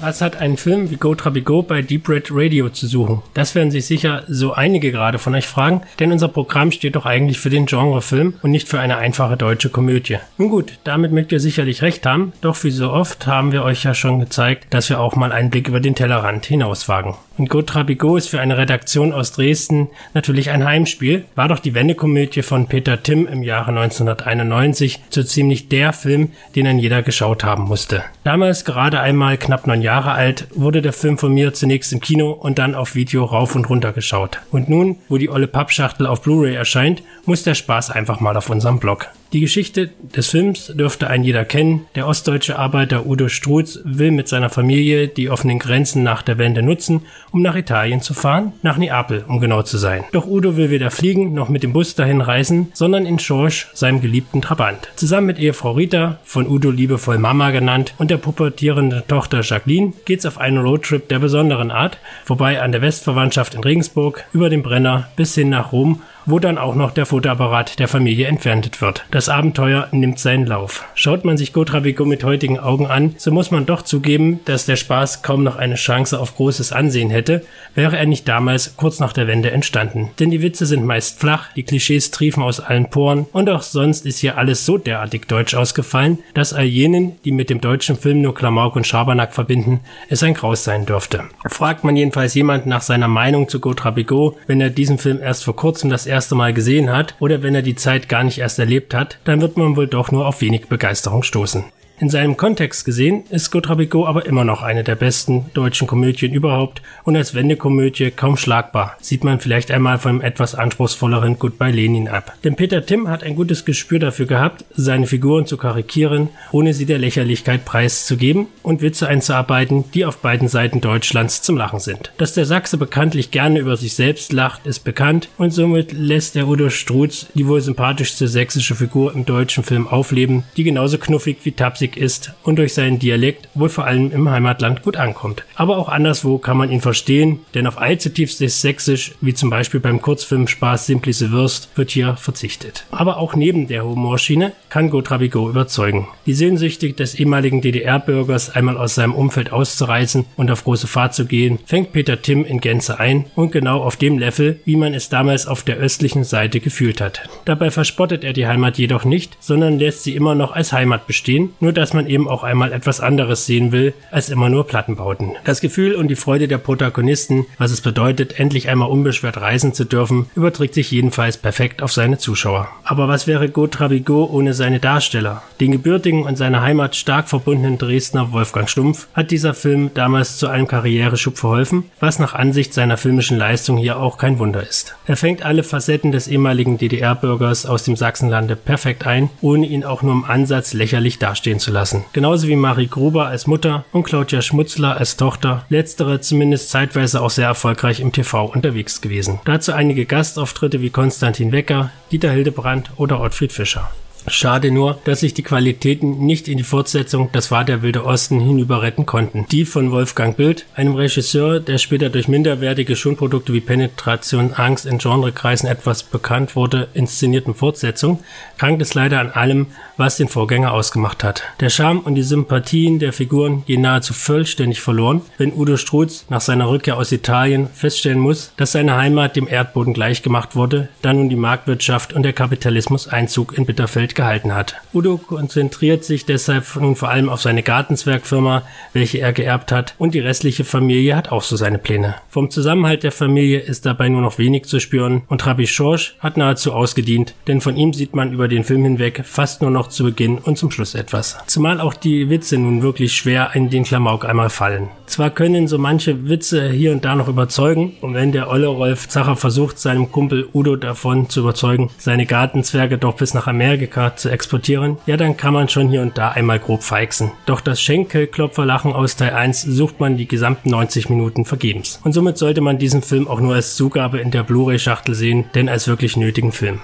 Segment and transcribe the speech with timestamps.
[0.00, 3.22] Was hat ein Film wie Go Trabigo bei Deep Red Radio zu suchen?
[3.32, 7.06] Das werden sich sicher so einige gerade von euch fragen, denn unser Programm steht doch
[7.06, 10.18] eigentlich für den Genrefilm und nicht für eine einfache deutsche Komödie.
[10.36, 13.84] Nun gut, damit mögt ihr sicherlich recht haben, doch wie so oft haben wir euch
[13.84, 17.14] ja schon gezeigt, dass wir auch mal einen Blick über den Tellerrand hinauswagen.
[17.38, 21.74] Und Go Trabigo ist für eine Redaktion aus Dresden natürlich ein Heimspiel, war doch die
[21.74, 27.44] Wendekomödie von Peter Timm im Jahre 1991 so ziemlich der Film, den dann jeder geschaut
[27.44, 28.04] haben musste.
[28.24, 32.00] Damals gerade einmal knapp neun Jahre Jahre alt, wurde der Film von mir zunächst im
[32.00, 34.40] Kino und dann auf Video rauf und runter geschaut.
[34.50, 38.50] Und nun, wo die olle Pappschachtel auf Blu-ray erscheint, muss der Spaß einfach mal auf
[38.50, 39.08] unserem Blog.
[39.32, 41.86] Die Geschichte des Films dürfte ein jeder kennen.
[41.96, 46.62] Der ostdeutsche Arbeiter Udo Strutz will mit seiner Familie die offenen Grenzen nach der Wende
[46.62, 50.04] nutzen, um nach Italien zu fahren, nach Neapel, um genau zu sein.
[50.12, 54.00] Doch Udo will weder fliegen noch mit dem Bus dahin reisen, sondern in Schorsch, seinem
[54.00, 54.88] geliebten Trabant.
[54.94, 60.24] Zusammen mit Ehefrau Rita, von Udo liebevoll Mama genannt, und der pubertierenden Tochter Jacqueline geht's
[60.24, 65.08] auf einen Roadtrip der besonderen Art, wobei an der Westverwandtschaft in Regensburg, über den Brenner
[65.16, 69.04] bis hin nach Rom wo dann auch noch der Fotoapparat der Familie entfernt wird.
[69.10, 70.84] Das Abenteuer nimmt seinen Lauf.
[70.94, 74.76] Schaut man sich Gotrabigo mit heutigen Augen an, so muss man doch zugeben, dass der
[74.76, 79.12] Spaß kaum noch eine Chance auf großes Ansehen hätte, wäre er nicht damals kurz nach
[79.12, 80.10] der Wende entstanden.
[80.18, 84.04] Denn die Witze sind meist flach, die Klischees triefen aus allen Poren und auch sonst
[84.04, 88.20] ist hier alles so derartig deutsch ausgefallen, dass all jenen, die mit dem deutschen Film
[88.20, 91.24] nur Klamauk und Schabernack verbinden, es ein Graus sein dürfte.
[91.46, 95.54] Fragt man jedenfalls jemanden nach seiner Meinung zu Gotrabigo, wenn er diesen Film erst vor
[95.54, 98.94] kurzem das erste Mal gesehen hat oder wenn er die Zeit gar nicht erst erlebt
[98.94, 101.64] hat, dann wird man wohl doch nur auf wenig Begeisterung stoßen.
[101.98, 106.82] In seinem Kontext gesehen ist Gotrabico aber immer noch eine der besten deutschen Komödien überhaupt
[107.04, 108.98] und als Wendekomödie kaum schlagbar.
[109.00, 112.34] Sieht man vielleicht einmal vom etwas anspruchsvolleren Goodbye Lenin ab.
[112.44, 116.84] Denn Peter Tim hat ein gutes Gespür dafür gehabt, seine Figuren zu karikieren, ohne sie
[116.84, 122.12] der Lächerlichkeit preiszugeben und Witze einzuarbeiten, die auf beiden Seiten Deutschlands zum Lachen sind.
[122.18, 126.46] Dass der Sachse bekanntlich gerne über sich selbst lacht, ist bekannt und somit lässt der
[126.46, 131.52] Udo Strutz die wohl sympathischste sächsische Figur im deutschen Film aufleben, die genauso knuffig wie
[131.52, 135.44] tapsig Leipzig ist und durch seinen Dialekt wohl vor allem im Heimatland gut ankommt.
[135.54, 140.00] Aber auch anderswo kann man ihn verstehen, denn auf allzutiefstes Sächsisch, wie zum Beispiel beim
[140.00, 142.84] Kurzfilm Spaß Simplice Würst, wird hier verzichtet.
[142.90, 146.08] Aber auch neben der Humorschiene kann Gotrabigo überzeugen.
[146.26, 151.26] Die Sehnsüchtig des ehemaligen DDR-Bürgers einmal aus seinem Umfeld auszureißen und auf große Fahrt zu
[151.26, 155.08] gehen, fängt Peter Tim in Gänze ein und genau auf dem Level, wie man es
[155.08, 157.28] damals auf der östlichen Seite gefühlt hat.
[157.44, 161.52] Dabei verspottet er die Heimat jedoch nicht, sondern lässt sie immer noch als Heimat bestehen,
[161.60, 165.32] nur dass man eben auch einmal etwas anderes sehen will, als immer nur Plattenbauten.
[165.44, 169.84] Das Gefühl und die Freude der Protagonisten, was es bedeutet, endlich einmal unbeschwert reisen zu
[169.84, 172.68] dürfen, überträgt sich jedenfalls perfekt auf seine Zuschauer.
[172.84, 175.42] Aber was wäre Gaud ohne seine Darsteller?
[175.60, 180.48] Den gebürtigen und seiner Heimat stark verbundenen Dresdner Wolfgang Stumpf hat dieser Film damals zu
[180.48, 184.96] einem Karriereschub verholfen, was nach Ansicht seiner filmischen Leistung hier auch kein Wunder ist.
[185.06, 190.02] Er fängt alle Facetten des ehemaligen DDR-Bürgers aus dem Sachsenlande perfekt ein, ohne ihn auch
[190.02, 192.04] nur im Ansatz lächerlich dastehen zu zu lassen.
[192.12, 197.30] Genauso wie Marie Gruber als Mutter und Claudia Schmutzler als Tochter, letztere zumindest zeitweise auch
[197.30, 199.40] sehr erfolgreich im TV unterwegs gewesen.
[199.44, 203.90] Dazu einige Gastauftritte wie Konstantin Wecker, Dieter Hildebrand oder Ottfried Fischer.
[204.28, 208.40] Schade nur, dass sich die Qualitäten nicht in die Fortsetzung Das war der wilde Osten
[208.40, 209.46] hinüber retten konnten.
[209.50, 214.98] Die von Wolfgang Bild, einem Regisseur, der später durch minderwertige Schonprodukte wie Penetration Angst in
[214.98, 218.20] Genrekreisen etwas bekannt wurde, inszenierten Fortsetzung,
[218.58, 221.44] krankt es leider an allem, was den Vorgänger ausgemacht hat.
[221.60, 226.40] Der Charme und die Sympathien der Figuren gehen nahezu vollständig verloren, wenn Udo Strutz nach
[226.40, 231.28] seiner Rückkehr aus Italien feststellen muss, dass seine Heimat dem Erdboden gleichgemacht wurde, da nun
[231.28, 234.76] die Marktwirtschaft und der Kapitalismus Einzug in Bitterfeld gehalten hat.
[234.92, 240.14] Udo konzentriert sich deshalb nun vor allem auf seine Gartenzwergfirma, welche er geerbt hat, und
[240.14, 242.16] die restliche Familie hat auch so seine Pläne.
[242.28, 246.36] Vom Zusammenhalt der Familie ist dabei nur noch wenig zu spüren und Rabbi Schorsch hat
[246.36, 250.04] nahezu ausgedient, denn von ihm sieht man über den Film hinweg fast nur noch zu
[250.04, 251.38] Beginn und zum Schluss etwas.
[251.46, 254.88] Zumal auch die Witze nun wirklich schwer in den Klamauk einmal fallen.
[255.06, 259.08] Zwar können so manche Witze hier und da noch überzeugen, und wenn der Olle Rolf
[259.08, 264.28] Zacher versucht, seinem Kumpel Udo davon zu überzeugen, seine Gartenzwerge doch bis nach Amerika zu
[264.28, 267.32] exportieren, ja dann kann man schon hier und da einmal grob feixen.
[267.46, 272.00] Doch das Schenkelklopferlachen aus Teil 1 sucht man die gesamten 90 Minuten vergebens.
[272.04, 275.68] Und somit sollte man diesen Film auch nur als Zugabe in der Blu-ray-Schachtel sehen, denn
[275.68, 276.80] als wirklich nötigen Film.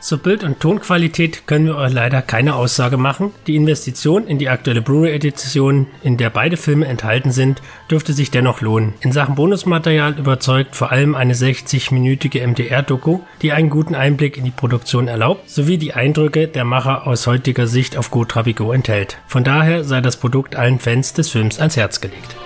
[0.00, 3.32] Zur Bild- und Tonqualität können wir euch leider keine Aussage machen.
[3.46, 7.60] Die Investition in die aktuelle Blu-ray-Edition, in der beide Filme enthalten sind,
[7.90, 8.94] dürfte sich dennoch lohnen.
[9.00, 14.50] In Sachen Bonusmaterial überzeugt vor allem eine 60-minütige MDR-Doku, die einen guten Einblick in die
[14.50, 19.18] Produktion erlaubt, sowie die Eindrücke der Macher aus heutiger Sicht auf Go Trabigo enthält.
[19.26, 22.36] Von daher sei das Produkt allen Fans des Films ans Herz gelegt.